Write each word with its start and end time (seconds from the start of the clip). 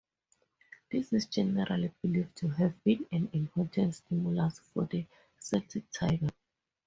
This 0.91 1.13
is 1.13 1.27
generally 1.27 1.91
believed 2.01 2.35
to 2.37 2.47
have 2.47 2.83
been 2.83 3.05
an 3.11 3.29
important 3.33 3.93
stimulus 3.93 4.57
for 4.73 4.85
the 4.89 5.05
Celtic 5.37 5.91
Tiger. 5.91 6.29